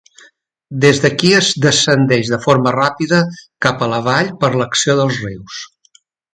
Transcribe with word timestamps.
Des 0.85 1.01
d'aquí 1.03 1.29
es 1.39 1.49
descendeix 1.65 2.33
de 2.33 2.41
forma 2.47 2.73
ràpida 2.77 3.21
cap 3.67 3.85
a 3.89 3.93
la 3.95 4.03
vall 4.11 4.35
per 4.43 4.53
l'acció 4.59 5.01
dels 5.03 5.25
rius. 5.29 5.65